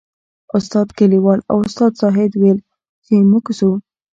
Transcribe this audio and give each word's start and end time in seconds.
استاد 0.57 0.87
کلیوال 0.97 1.39
او 1.51 1.57
استاد 1.67 1.91
زاهد 2.01 2.31
ویل 2.41 2.59
چې 3.05 3.13
موږ 3.31 3.45
ځو. 3.57 3.71